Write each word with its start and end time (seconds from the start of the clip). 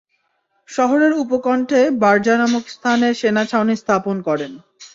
শহরের 0.69 1.13
উপকণ্ঠে 1.23 1.81
বারযাহ্ 2.01 2.39
নামক 2.41 2.65
স্থানে 2.75 3.07
সেনা 3.13 3.43
ছাউনি 3.45 3.75
স্থাপন 3.81 4.15
করেন। 4.27 4.51